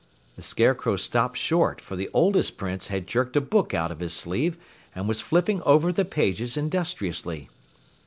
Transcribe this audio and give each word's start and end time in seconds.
The 0.35 0.41
Scarecrow 0.41 0.95
stopped 0.95 1.37
short, 1.37 1.79
for 1.79 1.95
the 1.95 2.09
oldest 2.11 2.57
Prince 2.57 2.87
had 2.87 3.05
jerked 3.05 3.35
a 3.35 3.39
book 3.39 3.75
out 3.75 3.91
of 3.91 3.99
his 3.99 4.13
sleeve 4.13 4.57
and 4.95 5.07
was 5.07 5.21
flipping 5.21 5.61
over 5.61 5.91
the 5.93 6.05
pages 6.05 6.57
industriously. 6.57 7.49